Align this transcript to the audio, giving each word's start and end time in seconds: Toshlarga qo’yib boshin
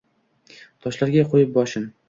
Toshlarga 0.85 1.27
qo’yib 1.35 1.55
boshin 1.61 1.91